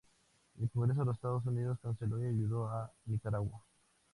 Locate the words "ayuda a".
2.15-2.91